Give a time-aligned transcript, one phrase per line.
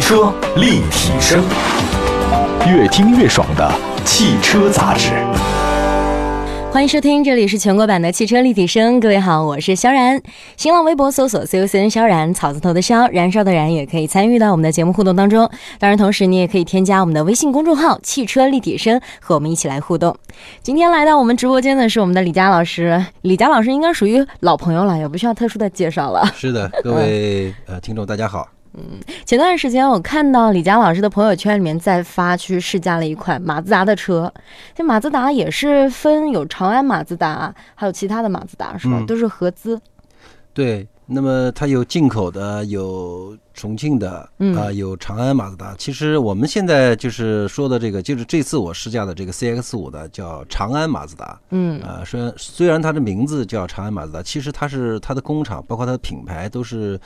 [0.00, 1.44] 汽车立体声，
[2.66, 3.70] 越听越爽的
[4.02, 5.10] 汽车杂志。
[6.72, 8.98] 欢迎收听，这里是全国版的汽车立体声。
[8.98, 10.18] 各位好，我是肖然。
[10.56, 15.46] 新浪微博搜索 “COCN 萧然”，草字头的萧，燃烧的燃，也可以参与到我们的节目互动当中。
[15.78, 20.16] 当然，同时你也可以添加我们的微信公众号“汽车立体声”，和我们一起来互动。
[20.62, 23.04] 今天来到我们直播间的是我们的李佳老师。
[23.20, 26.24] 李佳老师应该属于老朋友了，也不需要特殊的介绍了。
[26.34, 28.48] 是的，各位呃听众，大家好。
[28.74, 34.32] 嗯，前段时间我看到李佳老师的朋友圈里面在发去试驾了一款马自达的车，
[34.74, 39.02] 这马自达也是分有长安马自达，还有其他的马自达是吧？
[39.08, 39.80] 都是合资。
[40.54, 45.74] 对，那么它有进口的，有重庆的，啊，有长安马自达。
[45.76, 51.36] 其实我们现在就是说的这个，就是这次我试驾的这个 CX 五的叫长安马自达。
[51.50, 57.00] 嗯，啊，虽然虽然它的名字叫长安马自达，其实它是它的工厂，包括它的品牌都是。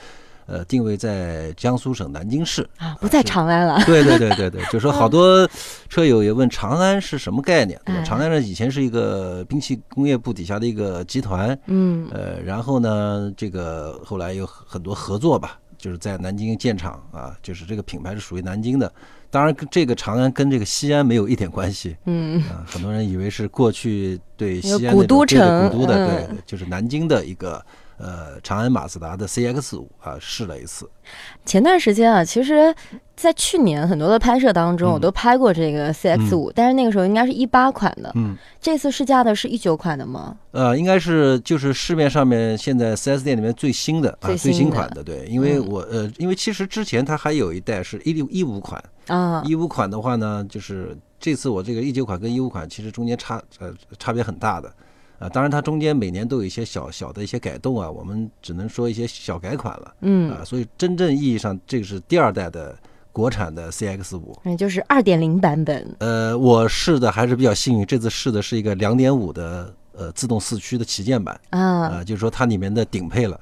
[0.47, 3.81] 呃，定位在江苏省南京市啊，不在长安了。
[3.85, 5.49] 对对对对对，就说好多
[5.89, 7.79] 车友也问长安是什么概念？
[7.83, 8.03] 对吧？
[8.03, 18.91] 长安呢，以前是一个兵器工业部底下的一个集团，嗯，呃，然后呢，这个后来有很多合作吧，就是在南京建厂啊，就是这个品牌是属于南京的。
[19.31, 27.65] 当然，这个长安跟这个西安没有一点关系，嗯啊，很多人以为是过去对西安古都城，古都的，对，就是南京的一个。
[27.97, 30.89] 呃，长安马自达的 CX 五啊，试了一次。
[31.45, 32.73] 前段时间啊，其实，
[33.15, 38.11] 在去年很多的拍摄当中，我都拍过这个 CX 五，但是那个时候应该是一八款的。
[38.15, 40.35] 嗯，这次试驾的是一九款的吗？
[40.51, 45.03] 呃，应该是就是市面上面现在 4S 店里面最新的啊，最新款的。
[45.03, 54.73] 对，因为我呃，因为其实之前它还有一代是一六一五款啊，一五款的话呢，就是这次我这个一九款跟一五款其实中间差呃差别很大的。
[55.25, 59.95] 啊，当然，它中间每年都有一些小小的一些改动啊，我们只能说一些小改款了。
[60.01, 62.75] 嗯啊，所以真正意义上，这个是第二代的
[63.11, 65.95] 国产的 CX 五，那就是二点零版本。
[65.99, 73.39] 呃，我试的还是比较幸运，这次试的是一个两点五的呃自动四驱的旗舰版啊，就是说它里面的顶配了。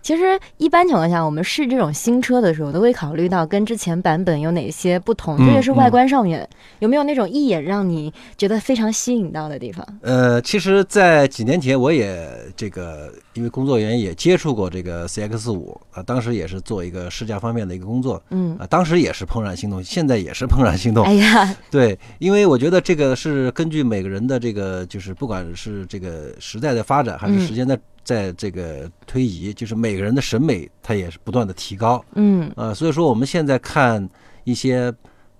[0.00, 6.48] 其实一般情况下，我们试这种新车的时候，都会考虑到跟之前版本有哪些不同，特别是外观上面
[6.78, 9.86] 有没有那种一眼让你觉得非常吸引到的地方。
[10.02, 21.04] 呃，其实，在几年前，我也这个因为工作原因也接触过这个 CX 五啊，当时也是做一个试驾方面的一个工作，嗯啊，当时也是怦然心动，现在也是怦然心动。
[21.04, 27.78] 哎呀， 对，因为我觉得这个是根据每个人的这个，就是不管是这个时代的发展，还是时间的。
[28.08, 32.02] 在这个推移，就是每个人的审美，它也是不断的提高。
[32.14, 34.08] 嗯，呃，所以说我们现在看
[34.44, 34.90] 一些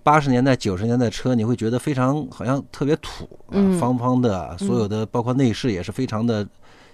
[0.03, 6.47] 八十年代、九十年代车，你会觉得非常好像特别土啊，方方的，所有的包括内饰也是非常的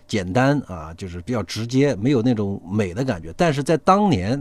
[0.07, 3.35] 简单啊，就是比较直接，没有那种美的感觉。
[3.37, 4.41] 但是在当年，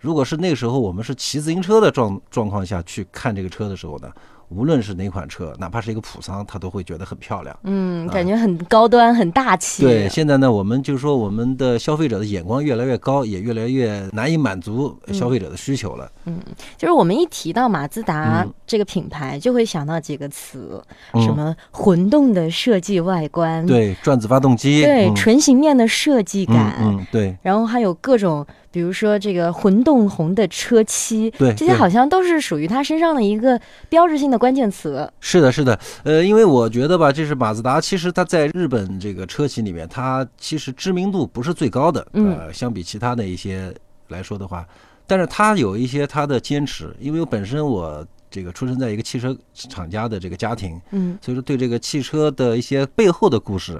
[0.00, 4.10] 如果是那个时候我们是骑自行车的状状况下去看这个车的时候呢？
[4.54, 7.56] 无论是哪款车，哪怕是一个普桑，他都会觉得很漂亮。
[7.64, 9.82] 嗯，感觉很高端、很大气。
[9.82, 16.10] 对，现在呢，我们就是说，我们的消费者的眼光越来越高，也越来越难以满足消费者的需求了。
[16.26, 16.38] 嗯，
[16.76, 20.82] 就是我们一提到马自达这个品牌，就会想到几个词，
[21.14, 28.46] 什么混动的设计外观，对，转子发动机，对，纯形面的设计感，嗯，对，然后还有各种。
[28.72, 33.60] 比如说这个混动红的车漆，对，这些好像都是属于它身上的一个
[33.90, 35.08] 标志性的关键词。
[35.20, 43.72] 是的，是的，呃，因为我觉得吧，这是马自达，其实它在日本这个车企里面，它其实知名度不是最高的，呃，相比其他的一些
[44.08, 44.66] 来说的话，
[45.06, 53.78] 但是它有一些它的坚持，因为我本身我这个出生在一个汽车厂家的这个家庭，嗯，所以说对这个汽车的一些背后的故事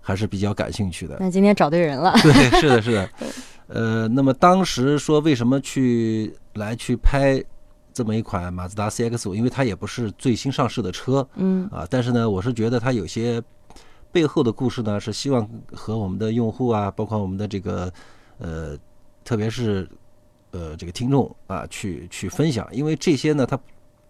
[0.00, 1.18] 还是比较感兴趣的。
[1.20, 2.14] 那今天找对人了。
[2.22, 3.08] 对，是的，是的。
[3.72, 7.42] 呃，那么当时说为什么去来去拍
[7.92, 9.34] 这么一款马自达 CX 五？
[9.34, 13.40] 因为它也不是最新上市的车，嗯啊，但是呢，我是觉得它有些
[14.10, 17.92] 背后的故事呢，是希望和我们的用户啊，包括我们的这个
[18.38, 18.76] 呃，
[19.24, 19.88] 特别是
[20.50, 23.58] 呃这个听众啊，去去分享，因为这些呢，它。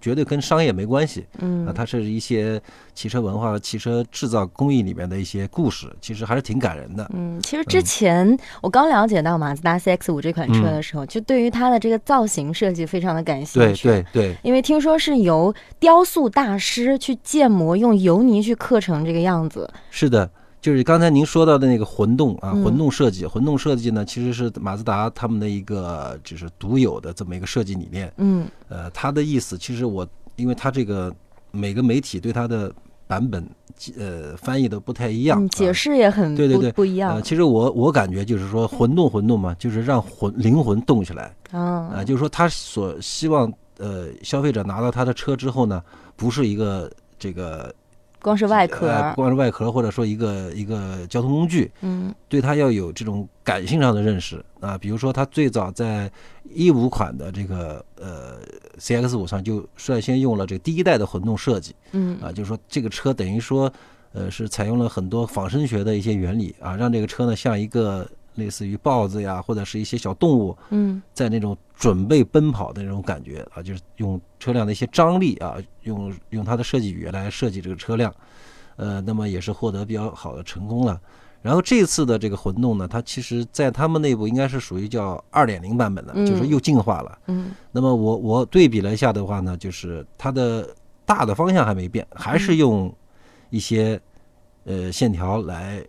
[0.00, 2.60] 绝对跟商业没关系，嗯啊，它是一些
[2.94, 7.10] 汽车文化、汽车制造工艺里面的一些故事，其实还是挺感人的。
[7.12, 13.88] 嗯，其实之前我刚了解到马自达 CX 五这款车的时候，就对于它的这个造型设计非常的感兴趣。
[13.88, 19.70] 对对对，因为听说是由雕塑大师去建模，用油泥去刻成这个样子。
[19.90, 20.30] 是的。
[20.60, 28.12] 就是刚才您说到的那个混动啊，混动设计，混动设计呢，其实是马自达他们的一个就是独有的这么一个设计理念。
[28.18, 31.14] 嗯，呃，他的意思其实我，因为他这个
[31.50, 32.70] 每个媒体对他的
[33.06, 33.42] 版本
[33.98, 37.22] 呃翻译的不太一样，嗯，解啊释也很不对对对呃，不一样。
[37.22, 45.82] 其实我我感觉就是说混动混动嘛，就是让魂灵魂动起来啊、啊，就是说他所希望呃消费者拿到他的车之后呢，
[46.16, 47.74] 不是一个这个
[48.22, 52.14] 光是外壳呃，光是外壳或者说一个一个交通工具，嗯。
[52.28, 54.44] 对它要有这种感性上的认识。
[54.60, 54.76] 啊。
[54.78, 56.10] 比如说，它最早在
[56.52, 58.38] 一五款的这个呃
[58.78, 61.74] CX 五上就率先用了这个第一代的混动设计。
[61.92, 62.18] 嗯。
[62.20, 63.72] 啊，就是说这个车等于说
[64.12, 68.06] 呃是采用了很多仿生学的一些原理啊，让这个车呢像一个
[68.40, 78.12] 类似于豹子呀或者是一些小动物嗯在那种准备奔跑的那种感觉啊，就是用车辆的一些张力啊，用用它的设计语言来设计这个车辆，
[78.76, 81.00] 呃，那么也是获得比较好的成功了。
[81.42, 87.18] 然后这次的这个混动呢，它其实在他们内部应该是属于叫二点零版本的，嗯就是又进化了。
[87.28, 90.68] 嗯那么我我对比了一下的话呢，就是它的
[91.06, 92.94] 大的方向还没变，还是用
[93.48, 93.98] 一些
[94.64, 95.82] 呃线条来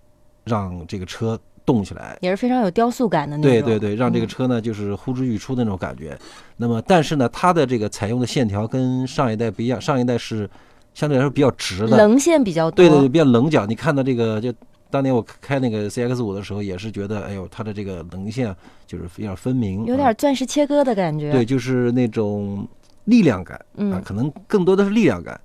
[0.46, 2.18] 让这个车动起来。
[2.22, 3.52] 也是非常有雕塑感的那种。
[3.52, 6.18] 对对对，让这个嗯车呢就是呼之欲出的那种感觉。
[6.58, 10.50] 那么，但是呢，它的这个采用的线条跟上一代不一样，上一代是
[10.94, 12.76] 相对来说比较直的，棱线比较多。
[12.76, 13.66] 对对对，比较棱角。
[13.66, 14.54] 你看到这个，就
[14.90, 18.54] 当年我开那个 CX 五的时候，也是觉得，哎呦，它的这个棱线
[18.86, 21.32] 就是比较分明，有啊点钻石切割的感觉。
[21.32, 22.68] 对，，就是那种
[23.06, 25.40] 力量感啊嗯，可能更多的是力量感。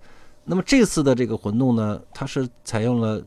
[0.45, 3.23] 那么这次的这个混动呢，它是采用了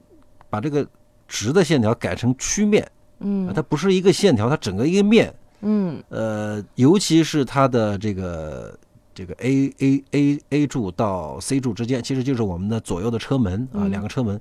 [0.49, 0.85] 把这个
[1.29, 2.83] 直的线条改成曲面。
[2.83, 2.89] 啊
[3.21, 8.73] 嗯它不是一个线条，它整个一个面，嗯呃，尤其是它的这个
[9.13, 14.39] 这个 A A A A 柱到 C 柱之间，其实就是我们的左右的车门啊，嗯两个车门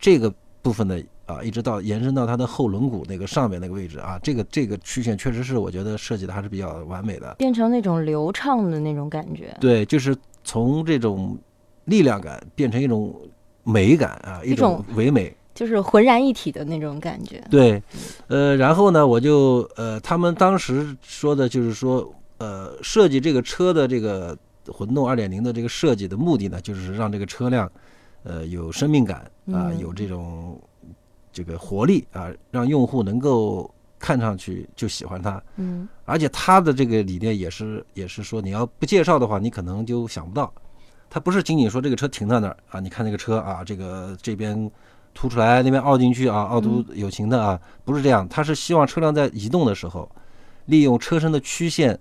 [0.00, 7.32] 这个部分的啊，一直到延伸到它的后轮毂那个上面那个位置啊，这个这个曲线确实是我觉得设计的还是比较完美的。
[7.38, 9.56] 变成那种流畅的那种感觉。
[9.60, 11.38] 对，就是从这种
[11.84, 13.14] 力量感变成一种
[13.62, 15.32] 美感啊，一种唯美。
[15.56, 17.42] 就是浑然一体的那种感觉。
[17.50, 17.82] 对，
[18.28, 24.36] 呃，然后呢，我就呃，他们当时说的就是说，呃，设计这个车的这个
[24.68, 27.72] 混动二点零的这个设计的目的呢，就是让这个车辆，
[28.22, 29.20] 呃，有生命感
[29.50, 30.60] 啊、嗯有这种
[31.32, 33.68] 这个活力啊，让用户能够
[33.98, 35.42] 看上去就喜欢它。
[35.56, 40.52] 嗯而且它的这个理念也是也是说，你要不介绍的话，你可能就想不到，
[41.08, 44.70] 它不是仅仅说这个车停在那儿啊，你看那个车啊，这个这边
[45.16, 50.08] 凸出来，那边凹进去啊，凹凸有情的啊，不是这样，它是希望车辆在移动的时候，
[50.66, 51.98] 利用车身的曲线，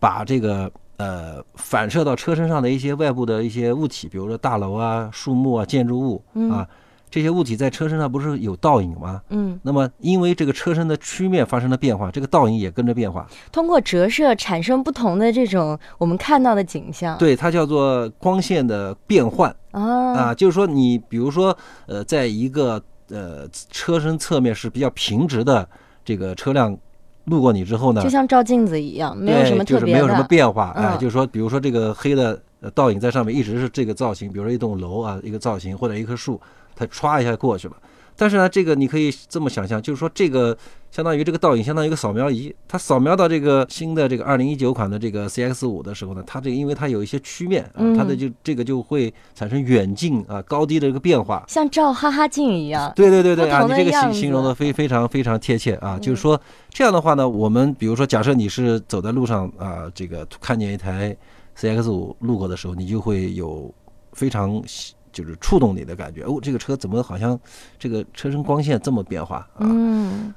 [0.00, 6.50] 把这个呃反射到车身上的一些外部的一些物体，比如说大楼啊、树木啊、建筑物嗯。
[6.50, 6.68] 啊，
[7.10, 9.20] 这些物体在车身上不是有倒影吗？
[9.30, 13.26] 嗯，那么，因为这个车身的曲面发生了变化，这个倒影也跟着变化。
[13.50, 17.18] 通过折射产生不同的这种我们看到的景象。
[17.18, 25.68] 对，它叫做光线的变换啊啊，就是说你比如说，呃，在一个呃车身侧面是比较平直的
[26.04, 26.76] 这个车辆
[27.24, 29.80] 路过你之后呢就，像照镜子一样，没有什么特别的。
[29.80, 36.40] 就是没有什么变化，哎，嗯就是说，比如说这个黑的呃倒影在上面一直是这个造型，比如说一栋楼啊，一个造型或者一棵树，
[36.80, 37.76] 它歘一下过去了。
[38.16, 40.54] 但是呢，这个你可以这么想象，就是说这个
[40.90, 51.42] 相当于这个倒影相当于一个扫描仪，它扫描到这个新的这个二零一九款的这个 CX 五的时候呢，它这个因为它有一些曲面啊，它的嗯就这个就会产生远近啊高低的一个变化。
[51.48, 52.92] 像照哈哈镜一样。
[52.96, 56.38] 对对对对啊，你这个形形容的非非常非常贴切啊，就嗯是说
[56.68, 61.16] 这样的话呢，我们比如说假设你是走在路上啊，这个看见一台
[61.58, 63.72] CX 五路过的时候，你就会有
[64.12, 66.22] 非常喜就是触动你的感觉。
[66.22, 67.38] 哦，这个车怎么好像
[67.78, 69.60] 这个车身光线这么变化啊？
[69.60, 70.32] 嗯，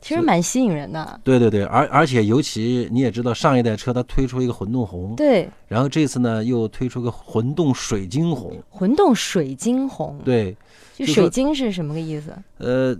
[0.00, 1.20] 其实蛮吸引人的。
[1.22, 10.56] 对对对，而而且尤其你也知道，上一代车它推出一个混动红，对，然后这次呢又推出个混动水晶红，混动水晶红，对，
[10.94, 12.34] 就水晶是什么个意思？
[12.58, 12.96] 呃，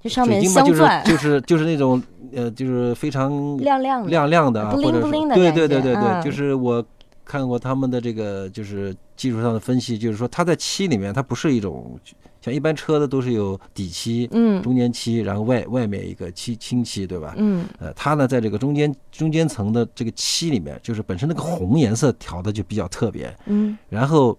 [0.00, 2.02] 就上面镶钻，就是就是那种
[2.34, 4.10] 呃，就是非常亮亮的。
[4.10, 6.84] 亮亮的啊，不灵或者是不灵的对对对对对，嗯就是我
[7.24, 11.98] 看过他们的这个就是技术上的分析，就是说它在漆里面它不是一种
[12.40, 14.62] 像一般车的都是有底漆、嗯。
[14.62, 17.34] 中间漆，然后外外面一个漆清漆，对吧？
[17.38, 17.66] 嗯。
[17.78, 24.38] 呃，它呢在这个中间中间层的这个漆里面，就是本身那个红颜色调的就比较特别，嗯，然后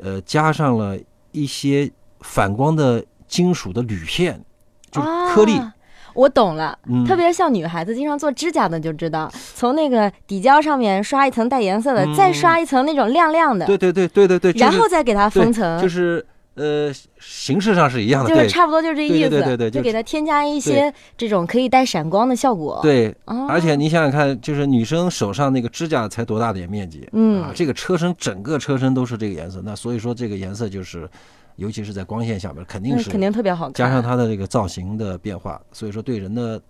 [0.00, 0.98] 呃加上了
[1.30, 4.44] 一些反光的金属的铝片，
[4.90, 5.74] 就是颗粒，啊
[6.18, 15.80] 我懂了，嗯，特别像女孩子经常做指甲的就知道，从那个底胶上面刷一层带颜色的，嗯再刷一层那种亮亮的，对对对对对对，就是然后再给它封层。
[15.80, 23.14] 就是呃，形式上是一样的，对就是差不多就是这意思，对对对对对就就给它添加一些这种可以带闪光的效果。，对。
[23.26, 31.08] 哦、而且你想想看，就是女生手上那个指甲才多大点面积，嗯啊，这个车身整个车身都是这个颜色，那所以说这个颜色就是，
[31.58, 36.60] 尤其是在光线下边，肯定是肯定特别好看，加上它的这个造型的变化，所以说对人的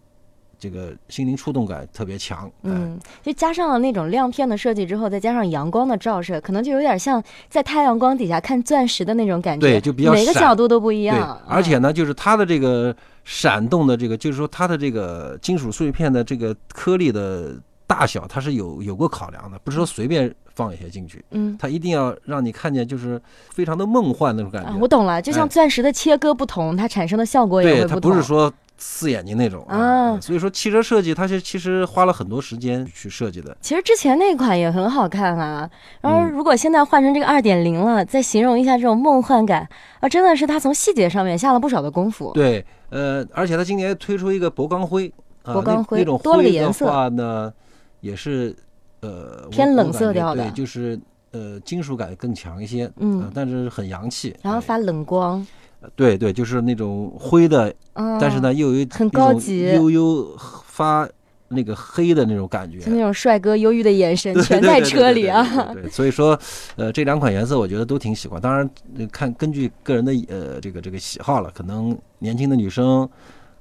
[0.59, 2.47] 这个心灵触动感特别强。
[2.47, 9.61] 哎，嗯，就加上了那种亮片的设计之后，再加上阳光的照射，可能就有点像在太阳光底下看钻石的那种感觉。
[9.61, 17.54] 对就比较每个角度都不一样。，嗯而且呢，就是它的这个闪动的这个，就是说它的这个金属碎片的这个颗粒的
[17.88, 24.68] 大小，它是有有过考量的，不是说随便放一些进去，嗯它一定要让你看见就是非常的梦幻那种感觉。
[24.68, 27.99] 啊，我懂了，就像哎钻石的切割不同，它产生的效果也对，它。
[27.99, 33.57] 不是说刺眼睛那种啊所以说汽车设计它是其实花了很多时间去设计的。
[33.61, 35.68] 其实之前那款也很好看啊，
[36.00, 39.68] 然后嗯如果现在换成这个二点零了，再形容一下这种梦幻感
[39.99, 42.30] 啊，真的是它从细节上面下了不少的功夫。
[42.35, 47.52] 对，呃，而且它今年推出一个铂钢灰，啊、铂钢灰那那种灰颜色的话呢，
[48.00, 48.54] 也是
[49.00, 50.98] 呃偏冷色调的对，就是
[51.32, 54.30] 呃金属感更强一些，嗯呃但是很洋气。
[54.30, 55.46] 哎然后发冷光，
[55.94, 61.08] 对对，就是那种灰的，嗯，但是呢又有一很高级悠悠发
[61.48, 62.78] 那个黑的那种感觉。
[62.80, 65.72] 就那种帅哥忧郁的眼神全在车里啊。
[65.72, 66.38] 对所以说，
[66.76, 68.40] 呃，这两款颜色我觉得都挺喜欢。
[68.40, 73.08] 当然，呃看根据个人的呃这个这个喜好了，可能年轻的女生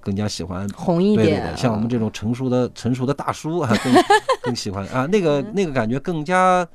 [0.01, 3.93] 更加喜欢红一点，对对对，像我们这种成熟的成熟的大叔啊， 更
[4.43, 5.21] 更喜欢啊，那嗯。
[5.21, 6.67] 个那个感觉更加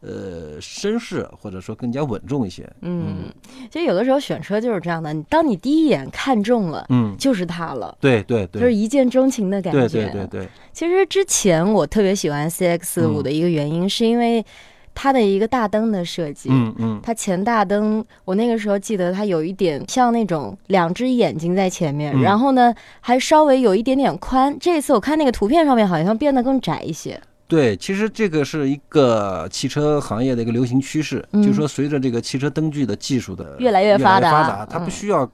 [0.00, 2.68] 呃绅士，或者说更加稳重一些。
[2.80, 3.32] 嗯，
[3.70, 7.96] 其实有的时候选车就是这样的，当你第一眼看中了，嗯，就是它了。
[8.00, 9.86] 对对对，就是一见钟情的感觉。
[9.88, 13.22] 对对对对，其实之前我特别喜欢 CX 五嗯。
[13.22, 14.44] 的一个原因，是因为
[14.94, 16.48] 它的一个大灯的设计。
[16.50, 24.56] 嗯嗯，它前大灯，我那个时候记得它有一点像那种两只眼睛在前面，嗯然后呢还稍微有一点点宽。
[24.60, 27.20] 这次我看那个图片上面好像变得更窄一些。
[27.48, 35.30] 对，其实这个是一个汽车行业的一个流行趋势，嗯就是说随着这个汽车灯具的技术的越来越越发达发达，它嗯不需要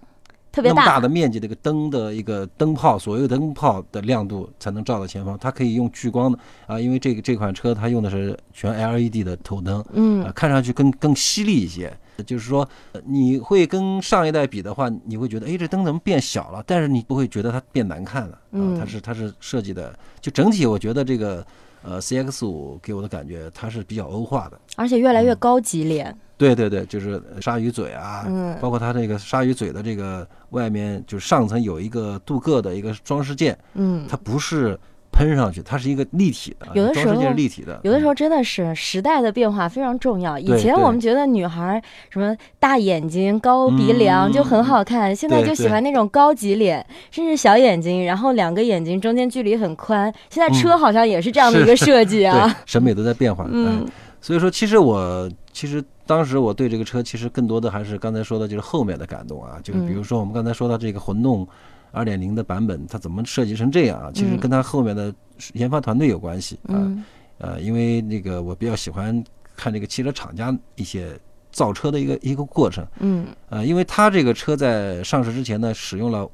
[0.51, 11.93] 特别大的面积的一个灯的一个灯泡，所有灯泡的亮度才能照到前方，它可以用聚光的啊，因为这个这款车它用的是全 LED 的头灯，嗯啊，看上去更更犀利一些。
[12.27, 16.61] 就是说，呃你会跟上一代比的话，你会觉得，哎，这灯怎么变小了？
[16.67, 18.77] 但是你不会觉得它变难看了啊嗯。
[18.77, 21.47] 它是它是设计的，就整体我觉得这个
[21.81, 24.59] 呃 CX 五给我的感觉，它是比较欧化的。
[24.75, 26.13] 而且越来越高级脸。
[26.39, 34.79] 对对对，就是鲨鱼嘴啊，嗯包括它这个鲨鱼嘴的这个外面，就是上层有一个镀铬的一个装饰件，嗯，它不是
[35.11, 40.39] 喷上去，它是一个立体的，有的时候装饰件是立体的，有的时候真的是时代的变化非常重要。
[40.39, 50.13] 以前我们觉得女孩什么大眼睛、高鼻梁嗯就很好看，现在就喜欢那种高级脸，甚至小眼睛，然后两个眼睛中间距离很宽。
[50.31, 53.45] 现在车好像也是这样的一个设计 对啊。，审美都在变化。
[53.51, 61.47] 嗯哎所以说，其实我其实当时我对这个车，其实更多的还是刚才说的，就是后面的感动啊，就是比如说我们刚才说到这个混动
[61.93, 64.11] 二点零的版本，它怎么设计成这样啊？
[64.15, 65.15] 其实嗯跟它后面的
[65.53, 66.73] 研发团队有关系啊。
[66.73, 67.05] 嗯
[67.37, 69.23] 呃，因为那个我比较喜欢
[69.55, 71.17] 看这个汽车厂家一些
[71.53, 72.87] 造车的一个一个过程。
[73.01, 76.27] 嗯呃，因为它这个车在上市之前呢，使用了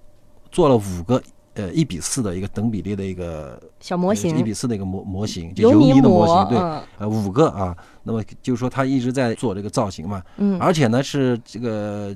[0.52, 1.20] 做了五个
[1.54, 4.36] 呃一比四的一个等比例的一个小模型。
[4.38, 6.82] 一比四的一个模模型，就油泥的模模型，对，嗯。
[6.98, 7.76] 呃五个啊。
[8.02, 10.58] 那么就是说他一直在做这个造型嘛，嗯。
[10.60, 12.14] 而且呢是这个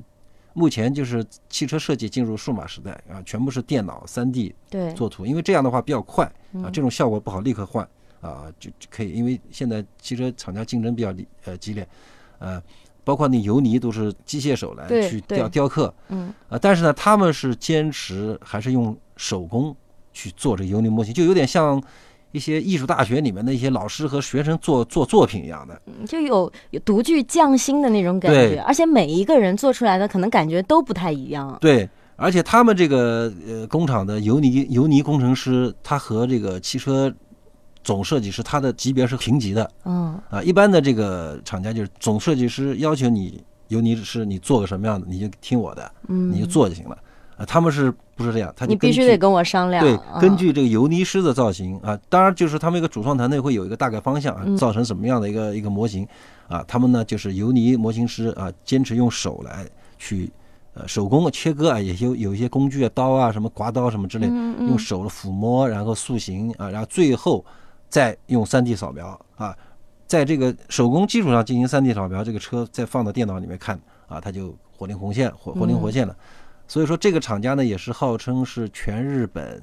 [0.53, 7.87] 目前就是汽车设计进入数码时代啊，全部是电脑三 D 对，作图，因为这样的话比较快啊嗯，这种效果不好立刻换
[8.21, 11.87] 啊，就就可以，因为现在汽车厂家竞争比较厉呃激烈，
[12.41, 12.61] 呃，
[13.05, 16.35] 包括那油泥都是机械手来去雕雕刻嗯。
[16.49, 19.77] 啊，但是呢，他们是坚持还是用手工
[20.15, 21.83] 去做这个油泥模型，就有点像
[22.33, 25.81] 一些艺术大学里面的一些老师和学生做做作品一样的。
[25.87, 31.59] 嗯就有有独具匠心的那种感觉，而且每一个人做出来的可能感觉都不太一样。
[31.61, 37.13] 对，而且他们这个呃工厂的油泥油泥工程师，他和这个汽车
[37.83, 40.43] 总设计师，他的级别是平级的嗯啊。
[40.43, 46.99] 一般的这个厂家就是总设计师要求你油泥师你做个什么样的，你就听我的，嗯，你就做就行了。
[47.39, 48.53] 啊，他们是不是这样？
[48.57, 49.83] 他你必须得跟我商量。
[49.85, 56.07] 对，嗯根据这个尤尼师的造型啊，当然就是他们一个主创团队会有一个大概方向啊嗯，造成什么样的一个一个模型
[56.49, 59.65] 啊，他们呢就是尤尼模型师啊，坚持用手来
[59.99, 60.29] 去
[60.75, 67.45] 呃手工切割啊，也有有一些工具啊，刀啊什么刮刀什么之类，用手的抚摸，然后塑形啊，然后最后
[67.89, 69.57] 再用 3D 扫描啊，
[70.09, 73.79] 在这个手工基础上进行 3D 扫描，这个车再放到电脑里面看
[74.09, 76.17] 啊，它就活灵活现、活活灵活现了。
[76.69, 79.61] 所以说，这个厂家呢，也是号称是全日本。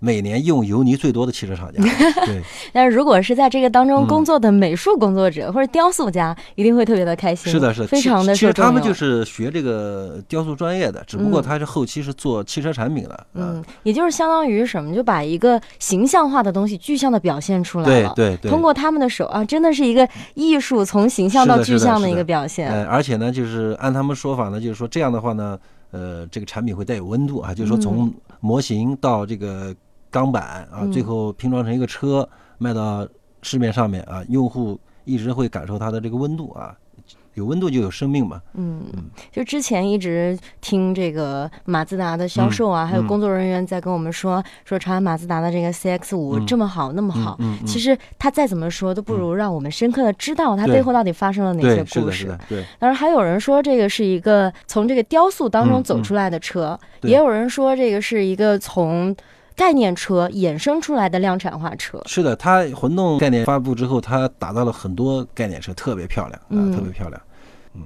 [0.00, 1.82] 每年用油泥最多的汽车厂家，
[2.24, 2.40] 对。
[2.72, 7.50] 但是如果是在这个当中工作的美术工作者或者雕塑家，一定会特别的开心。
[7.50, 8.32] 是的，是的非常的。
[8.32, 13.26] 其实他们就是学这个雕塑专业的，只不过他是后期是做汽车产品的。
[13.34, 18.12] 嗯，也就是相当于什么，就把一个形象化的东西具象的表现出来了。
[18.14, 18.50] 对对对。
[18.52, 22.70] 通过他们的手啊，真的是一个艺术，从形象到具象的一个表现。
[22.70, 25.58] 呃，而且呢，就是按他们说法呢，就是说这样的话呢，
[25.90, 29.74] 呃，这个产品会带有温度啊，就是说从模型到这个。
[30.10, 32.26] 钢板啊，最后拼装成一个车
[32.56, 33.06] 卖到
[33.42, 36.74] 市面上面啊，用户一直会感受它的这个温度啊，
[37.38, 38.42] 有温度就有生命嘛。
[38.54, 38.82] 嗯，
[39.30, 47.38] 就之前一直听这个马自达的销售啊，还有工作人员在跟我们说，说长安马自达的这个 CX 五这么好，那么好。
[47.64, 52.36] 其实他再怎么说都不如让我们深刻的知道它背后到底发生了哪些故事。
[52.48, 59.14] 对，当然还有人说这个是一个从这个雕塑当中走出来的车，也有人说这个是一个从。
[59.58, 67.20] 概念车衍生出来的量产化车是的，它混动概念发布之后，它打造了很多概念车，特别漂亮啊，特别漂亮。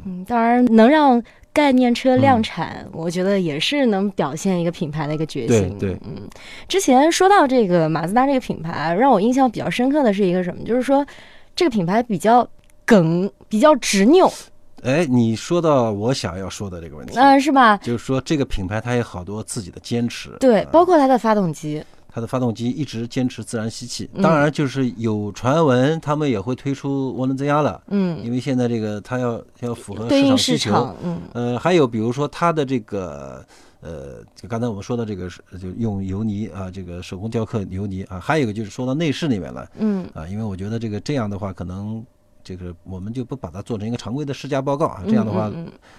[0.05, 1.23] 嗯，当然能让
[1.53, 5.77] 概念车量产，我觉得也是能表现一个品牌的一个决心。
[5.79, 6.29] 对对，嗯，
[6.67, 10.65] 之前说到这个马自达这个品牌，让我印象比较深刻的是一个什么？
[10.65, 11.07] 就是说
[11.55, 12.49] 这个品牌比较
[12.87, 14.33] 梗，比较执拗。
[14.83, 17.77] 哎，你说到我想要说的这个问题，嗯，是吧？
[17.77, 24.09] 就是说这个品牌它有好多自己的坚持，对，包括它的发动机，它的发动机一直坚持自然吸气。
[24.23, 33.45] 当然，就是有传闻他们也会推出涡轮增压了，嗯，因为现在这个它要要符合市场需求，嗯，呃，还有比如说它的这个，
[33.81, 42.05] 呃，就刚才我们说的这个是就用油泥啊，这个手工雕刻油泥啊，还有一个就是说到内饰里面了，嗯，啊，因为我觉得这个这样的话可能。
[42.45, 45.51] 这个我们就不把它做成一个常规的试驾报告啊，这样的话，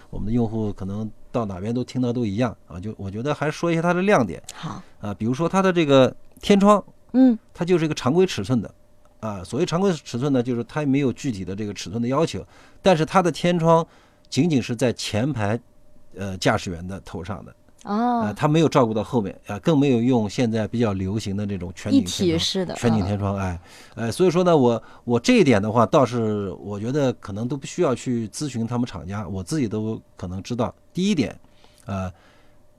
[0.09, 2.79] 我们的用户可能到哪边都听到都一样啊。
[2.79, 4.41] 就我觉得还是说一下它的亮点。
[4.53, 6.83] 好啊，比如说它的这个天窗，
[7.13, 8.73] 嗯，它就是一个常规尺寸的
[9.19, 9.43] 啊。
[9.43, 12.45] 所谓常规尺寸呢，就是它没有具体的这个尺寸的要求，
[12.81, 13.85] 但是它的天窗
[14.29, 15.59] 仅仅是在前排
[16.17, 17.55] 呃驾驶员的头上的。
[17.83, 23.59] 哦，他没有照顾到后面啊，更没有用现在比较流行的这种全景天窗，全景天窗，哎，
[23.95, 30.73] 呃，所以说呢，我我这一点的话，倒是我觉得可能都不需要去咨询他们厂家，我自己都可能知道。
[30.93, 31.38] 第一点，
[31.86, 32.10] 呃，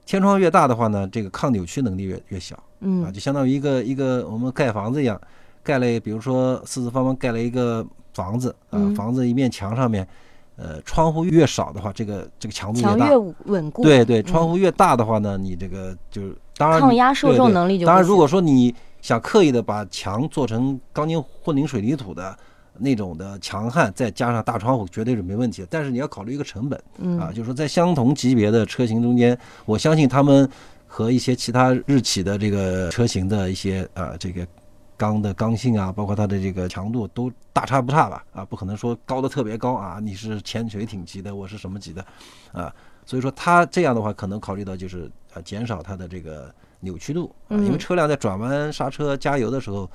[0.06, 5.20] 天窗越大的话呢，这个抗扭曲能力越越小，嗯，啊，就相当于一个一个我们盖房子一样，
[5.62, 10.08] 盖了，比如说四四方方盖了一个房子啊，房子一面墙上面。
[10.56, 13.82] 呃，窗户越少的话，这个这个强度越大，越稳固。
[13.82, 22.36] 对对，窗户越大的话呢，你这个就是当然抗压受重能力就当然，如果说你想刻意的把墙做成钢筋混凝水泥土的
[22.78, 25.68] 那种的强悍，再加上大窗户，绝对是没问题的。
[25.70, 26.80] 但是你要考虑一个成本
[27.18, 30.48] 啊，就是说在相同级别的车型中间，我相信他们
[30.86, 34.46] 和一些其他日企的这个车型的一些呃这个。
[34.96, 38.24] 钢的刚性啊，包括它的这个强度都大差不差吧？
[38.32, 42.04] 啊，不可能说高的特别高啊，你是潜水艇级的，我是什么级的，
[42.52, 49.90] 啊，所以说它这样的话，可能考虑到就是啊减少它的这个扭曲度啊，因为车辆在转弯、刹车、加油的时候，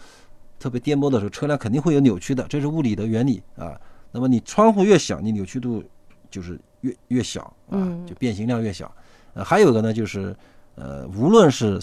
[0.60, 3.80] 特别颠簸的时候，车辆肯定会有扭曲的，这是物理的原理啊。
[4.12, 5.84] 那么你窗户越小，你扭曲度
[6.30, 8.92] 就是越越小啊，就变形量越小。
[9.34, 10.36] 呃，还有一个呢，就是
[10.76, 11.80] 呃，无论是。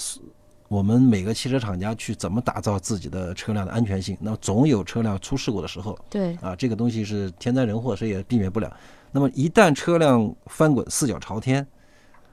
[0.68, 4.16] 我们每个汽车厂家去怎么打造自己的车辆的安全性？
[4.20, 5.98] 那么总有车辆出事故的时候。
[6.10, 8.74] 对啊，这个东西是天灾人祸，谁也避免不了。
[9.12, 11.66] 那么一旦车辆翻滚、四脚朝天，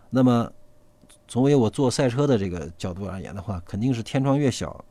[0.10, 0.52] 那么
[1.28, 4.84] 从为我做赛车的这个角度而言的话，肯定是天窗越小，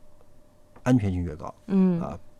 [0.83, 1.53] 安全性越高。
[1.67, 2.32] 嗯啊，就。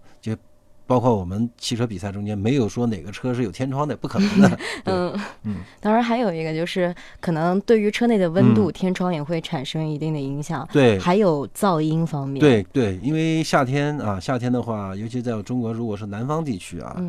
[0.86, 4.60] 包括我们汽车比赛中间，没有说哪个车是有天窗的，不可能的。
[4.86, 10.68] 嗯嗯，当然还有一个就是，可能对于车内的温度，天窗也会产生一定的影响。
[10.72, 12.40] 对，还有噪音方面。
[12.40, 17.02] 对对，因为夏天啊，夏天的话，尤其在中国，如果是南方地区啊，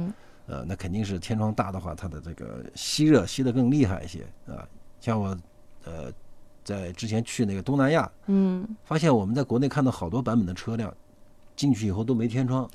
[0.47, 4.63] 呃，那肯定是天窗大的话，它的这个吸热吸得更厉害一些啊。
[5.01, 5.37] 像我
[5.85, 6.13] 呃，
[6.63, 10.95] 在之前去那个东南亚，嗯，发现我们在国内看到好多版本的车辆。
[11.57, 12.69] 进去以后都没天窗，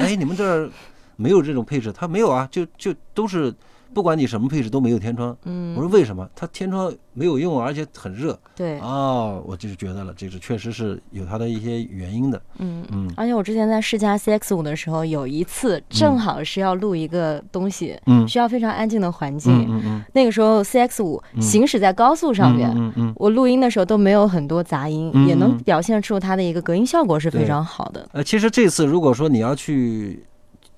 [0.00, 0.70] 哎，你们这儿
[1.16, 1.92] 没有这种配置？
[1.92, 3.54] 他没有啊，就就都是。
[3.94, 6.28] 不管你什么配置都没有天窗，嗯，我说为什么？
[6.34, 8.38] 它天窗没有用，而且很热。
[8.54, 12.40] 对，哦，我就是觉得了，这是确实是有它的一些原因的。
[12.58, 13.10] 嗯嗯。
[13.16, 20.04] 而且我之前在试驾 CX 五的时候，有一次正好是要录一个东西，嗯，需要非常安静的环境，嗯嗯。
[20.14, 28.08] 那个时候 CX 五行驶在高速上面，嗯嗯，我录音的时候都没有很多杂音，也能表现出它的一个隔音效果是非常好的。
[28.12, 30.24] 呃，其实这次如果说你要去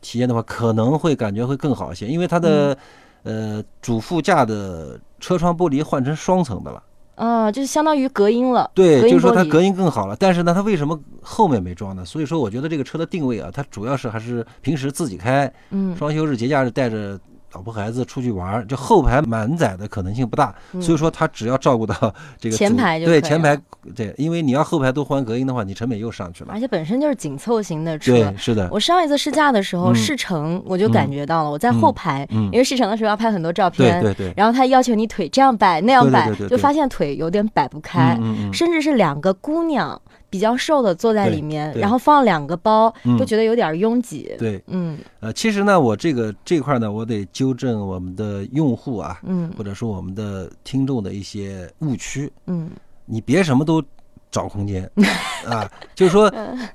[0.00, 2.76] 体验的话，可能会感觉会更好一些，因为它的。
[3.22, 6.82] 呃，主副驾的车窗玻璃换成双层的了。
[7.16, 8.70] 啊，就是相当于隔音了。
[8.72, 10.16] 对，就是说它隔音更好了。
[10.18, 12.02] 但是呢，它为什么后面没装呢？
[12.02, 17.20] 所以说，我觉得这个车的定位啊，它主要是还是平时自己开，嗯双休日、节假日带着
[17.52, 20.54] 老婆孩子出去玩儿，就后排满载的可能性不大。
[20.80, 21.94] 所以说，他只要照顾到
[22.38, 23.60] 这个嗯前排就对前排
[23.96, 26.60] 对，因为你要后排都换隔音的话，你成本又上去了而。
[26.60, 28.12] 且本身就是紧凑型的车。
[28.12, 38.18] 对，是的，我上一次试驾的时候，嗯试乘我就感觉到了，我在后排，嗯因为试乘的时候要拍很多照片，对对对，然后他要求你腿这样摆那样摆，就发现腿有点摆不开，
[38.52, 43.18] 甚至是两个姑娘比较瘦的坐在里面，然后放两个包，嗯。
[43.18, 44.34] 就觉得有点拥挤。
[44.38, 44.96] 对，嗯。
[45.18, 49.52] 呃，其实呢，我这个这块呢，我得纠正我们的用户啊，嗯。
[49.58, 52.32] 或者说我们的听众的一些误区。
[52.46, 52.70] 嗯。
[53.04, 53.82] 你别什么都
[54.30, 54.88] 找空间。
[55.44, 56.32] 啊，就是说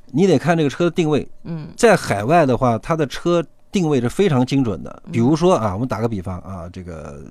[0.07, 1.25] 你得看这个车的定位。
[1.45, 1.69] 嗯。
[1.77, 3.41] 在海外的话，它的车
[3.71, 5.01] 定位是非常精准的。
[5.13, 7.23] 比如说啊，我们打个比方啊，这个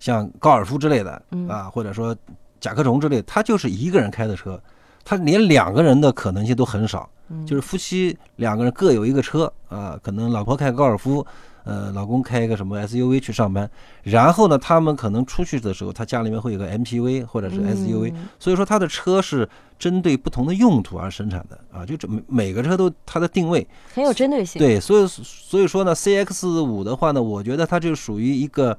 [0.00, 1.46] 像高尔夫之类的嗯。
[1.48, 2.16] 啊，或者说
[2.60, 4.58] 甲壳虫之类的，它就是一个人开的车，
[5.04, 7.08] 它连两个人的可能性都很少。
[7.30, 11.26] 嗯就是夫妻两个人各有一个车啊，可能老婆开高尔夫，
[11.64, 13.68] 呃，老公开一个什么 SUV 去上班，
[14.02, 24.60] 然后呢，他们可能出去的时候，他家里面会有个 MPV 或者是 SUV，、嗯所以说他的车是针对不同的用途而生产的啊，就这每每个车都它的定位，很有针对性。
[24.60, 28.78] 对，所以所以说呢，CX 五的话呢，我觉得它就属于一个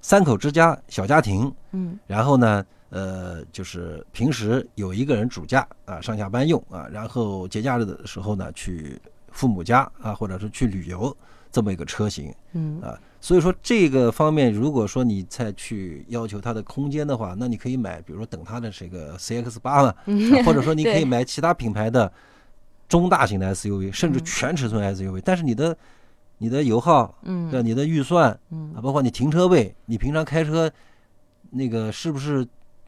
[0.00, 2.64] 三口之家小家庭，嗯然后呢，
[2.94, 8.96] 呃，就是平时有一个人主驾啊，上下班用啊，然后节假日的时候呢，去
[9.32, 11.14] 父母家啊，或者是去旅游
[11.50, 12.80] 这么一个车型嗯。
[12.80, 12.96] 啊。
[13.20, 19.96] 所以说这个方面，如果说你再去要求它的空间的话，那你可以买，比如说等它的这个 CX 八嘛，啊
[20.46, 22.12] 或者说你可以买其他品牌的
[22.88, 25.76] 中大型的 SUV，甚至嗯全尺寸 SUV，但是你的
[26.38, 27.50] 你的油耗，嗯。
[27.50, 28.72] 对你的预算，嗯。
[28.76, 30.70] 啊，包括你停车位，你平常开车，
[31.50, 32.46] 那个是不是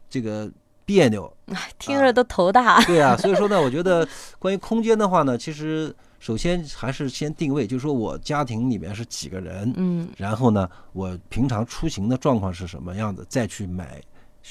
[0.09, 0.49] 这个
[0.85, 1.31] 别扭？
[1.79, 2.81] 听着都头大。
[2.85, 4.07] 对啊，所以说呢，我觉得
[4.39, 14.01] 关于空间的话呢，其实首先还是先定位，就是说我家庭里面是几个人，嗯然后呢，我平常出行的状况是什么样子，再去买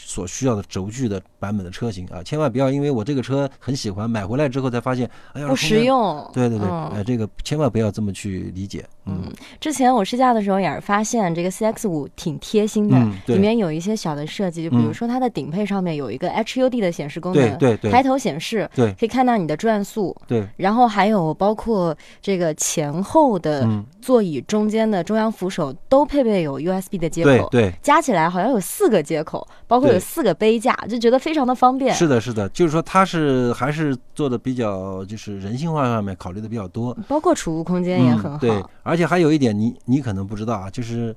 [0.04, 5.84] 所需要的轴距的版本的车型啊，千万不要因为我这个车很喜欢，买回来之后才发现，哎呀，不实。
[5.84, 6.28] 用。
[6.32, 6.90] 对对对，嗯。
[6.94, 9.22] 哎，这个千万不要这么去理解，嗯。
[9.24, 14.94] 嗯，之前我试驾的时候也是发现这个 CX 五挺贴心的，嗯里面有一些小的设计，就比如嗯。
[14.94, 17.90] 说它的顶配上面有一个 HUD 的显示功能，对对对。
[17.90, 18.92] 抬头显示，对。
[18.94, 27.72] 可以看到你的转速，对，然后还有包括这个前后的嗯，座椅中间的中央扶手都配备有 USB 的接口，对对。
[27.82, 31.94] 加起来好像有四个接口，包括有四个杯架，就觉得非常的方便。
[31.94, 38.36] 是的，是的，就是说它是还是做的比较，就是人性化上面考虑的比较多，包括储物空间也很好。
[38.36, 38.38] 嗯。
[38.38, 41.14] 对，而且还有一点你你可能不知道啊，就是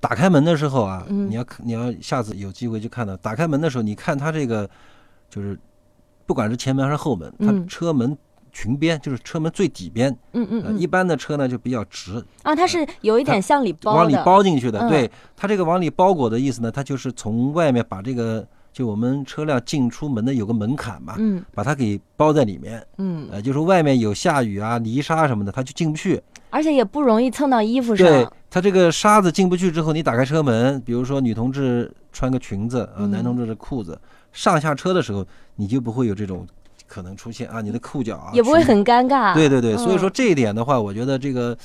[0.00, 4.68] 打开门的时候啊，嗯你要看你要下次有机会去看到，打开门的时候，你看它这个
[5.28, 5.58] 就是
[6.26, 8.16] 不管是前门还是后门，它嗯车门
[8.56, 14.80] 裙边就是车门最底边，呃，嗯嗯嗯一般的车呢就比较直，啊，它是有一点向里包的，往里包进去的。
[14.80, 22.82] 嗯对，它这个往里包裹的意思呢，它就是从外面把这个就我们车辆进出门的有个门槛嘛，嗯把它给包在里面。
[22.96, 26.22] 嗯，呃，就是外面有下雨啊、泥沙什么的，它就进不去。
[26.48, 34.00] 而且也不容易蹭到衣服上对。，它这个沙子进不去之后，你打开车门，比如说女同志穿个裙子啊，嗯男同志的裤子，
[34.32, 36.46] 上下车的时候，你就不会有这种
[36.86, 39.34] 可能出现啊，你的裤脚啊也不会很尴尬。
[39.34, 41.56] 对对对，所以说嗯这一点的话，我觉得这个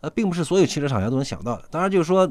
[0.00, 1.64] 呃，并不是所有汽车厂家都能想到的。
[1.70, 2.30] 当然，就是说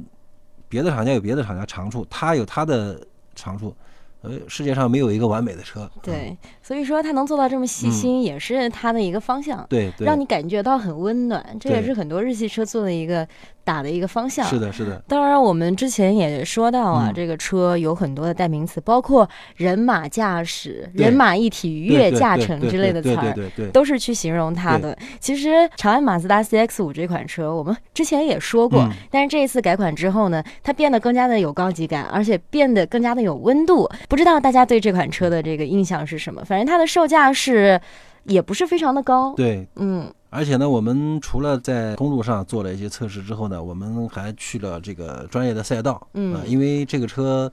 [0.67, 2.99] 别的厂家有别的厂家长处，它有它的
[3.36, 3.75] 长处。
[4.21, 5.89] 呃，世界上没有一个完美的车。
[5.95, 11.56] 嗯对，所以说它能做到这么细心，也是它的一个方向，对对，让你感觉到很温暖。
[11.58, 13.25] 这也是很多日系车做的一个
[13.69, 14.43] 打的一个方向。
[14.47, 24.97] 是的，是的，当然，我们之前也说到啊，嗯这个车有很多的代名词，包括人马驾驶、人马一体、对越驾乘之类的词儿，对对对，都是去形容它的。
[25.19, 33.88] 其实长安马自达 CX 五这款车，我们之前也说过，嗯但是这一次改款之后呢，它变得更加的有高级感，而且变得更加的有温度。
[34.08, 36.43] 不知道大家对这款车的这个印象是什么？
[36.43, 37.79] 反正它的售价是
[38.25, 39.34] 也不是非常的高。
[39.36, 46.08] 对，嗯而且呢，我们除了在公路上做了一些测试之后呢，我们还去了这个专业的赛道。
[46.13, 47.51] 嗯啊因为这个车，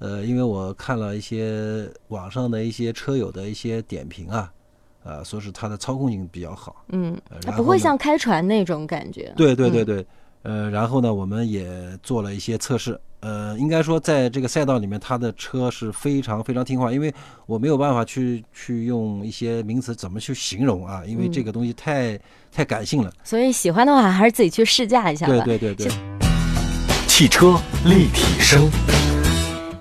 [0.00, 4.52] 呃，因为我看了一些网上的一些车友的一些点评啊，
[5.02, 6.84] 呃，说是它的操控性比较好。
[6.88, 9.32] 嗯，呃它不会像开船那种感觉。
[9.34, 10.06] 对对对嗯对，
[10.42, 11.68] 呃，然后呢，我们也
[12.02, 12.98] 做了一些测试。
[13.20, 17.12] 呃，应该说在这个赛道里面，它的车是非常非常听话，因为
[17.44, 22.18] 我没有办法去去用一些名词怎么去形容啊，因为这嗯个东西太
[22.50, 23.12] 太感性了。
[23.22, 25.44] 所以喜欢的话，还是自己去试驾一下吧。
[25.44, 25.92] 对对对对。
[27.06, 28.70] 汽车立体声，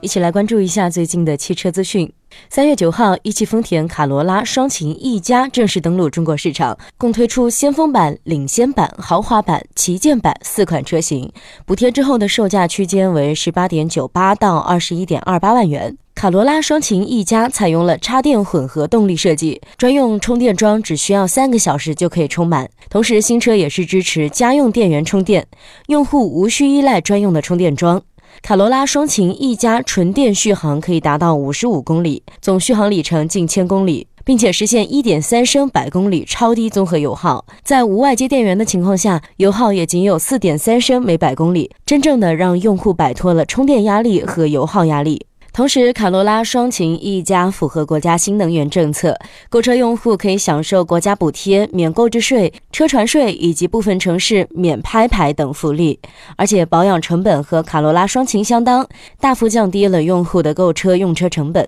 [0.01, 2.09] 一起来关注一下最近的汽车资讯。
[2.49, 11.29] 三月九号，一汽丰田卡罗拉双擎 E 加正式登陆中国市场，共推出先锋版、领先版、豪华版、旗舰版四款车型，
[11.65, 15.97] 补贴之后的售价区间为十八点九八到二十一点二八万元。
[16.15, 22.69] 卡罗拉双擎 E 加采用了插电混合动力设计，专用充电桩只需要三个小时就可以充满。
[22.89, 25.47] 同时，新车也是支持家用电源充电，
[25.87, 28.01] 用户无需依赖专用的充电桩。
[28.41, 37.45] 卡罗拉双擎一加纯电续航可以达到五十五公里，总续航里程近千公里，并且实现一点三升百公里超低综合油耗。
[37.63, 45.27] 在无外接电源的情况下，油耗也仅有四点三升每百公里，真正的让用户摆脱了充电压力和油耗压力。
[45.51, 49.17] 同时，卡罗拉双擎一家符合国家新能源政策，
[49.49, 55.99] 购车用户可以享受国家补贴、免购置税、车船税以及部分城市免拍牌等福利，
[56.37, 58.87] 而且保养成本和卡罗拉双擎相当，
[59.19, 61.67] 大幅降低了用户的购车用车成本。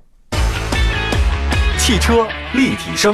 [1.78, 3.13] 汽车立体声，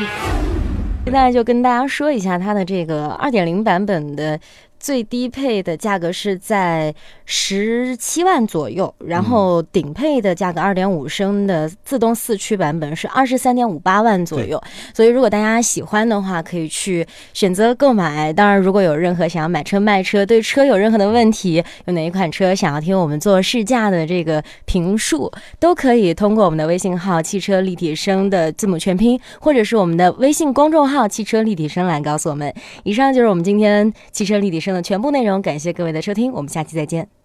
[1.05, 4.39] 现在就跟大家说一下它的这个二点零版本的。
[4.79, 6.93] 最低配的价格是在
[7.29, 14.61] 十七万左右，然后顶配的价格二点五升的自动四驱版本是二十三点五八万左右。
[14.93, 18.31] 所以如果大家喜欢的话，可以去选择购买。
[18.31, 32.53] 当然，如果有任何想要买车卖车，对车有任何的问题，有哪一款车想要听我们做试驾的这个评述，都可以通过我们的微信号“汽车立体声”的字母全拼，或者是我们的微信公众号“汽车立体声”来告诉我们。
[32.83, 34.67] 以上就是我们今天汽车立体声。
[34.77, 37.16] 的全部内容，感谢各位的收听，我们下期再见。